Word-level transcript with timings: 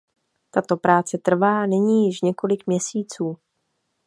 Tato 0.51 0.77
práce 0.77 1.17
trvá 1.17 1.65
nyní 1.65 2.05
již 2.05 2.21
několik 2.21 2.67
měsíců. 2.67 3.37